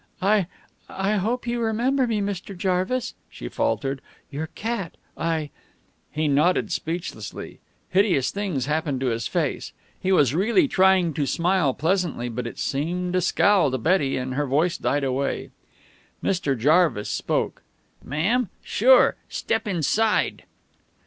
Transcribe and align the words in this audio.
"I 0.23 0.47
I 0.89 1.17
hope 1.17 1.45
you 1.45 1.61
remember 1.61 2.07
me, 2.07 2.21
Mr. 2.21 2.57
Jarvis," 2.57 3.13
she 3.29 3.47
faltered. 3.47 4.01
"Your 4.31 4.47
cat. 4.55 4.97
I" 5.15 5.51
He 6.11 6.27
nodded 6.27 6.71
speechlessly. 6.71 7.59
Hideous 7.91 8.31
things 8.31 8.65
happened 8.65 8.99
to 9.01 9.09
his 9.11 9.27
face. 9.27 9.73
He 9.99 10.11
was 10.11 10.33
really 10.33 10.67
trying 10.67 11.13
to 11.13 11.27
smile 11.27 11.75
pleasantly, 11.75 12.29
but 12.29 12.47
it 12.47 12.57
seemed 12.57 13.15
a 13.15 13.21
scowl 13.21 13.69
to 13.69 13.77
Betty, 13.77 14.17
and 14.17 14.33
her 14.33 14.47
voice 14.47 14.75
died 14.75 15.03
away. 15.03 15.51
Mr. 16.23 16.57
Jarvis 16.57 17.11
spoke. 17.11 17.61
"Ma'am 18.03 18.49
sure! 18.63 19.17
step 19.29 19.65
'nside." 19.65 20.45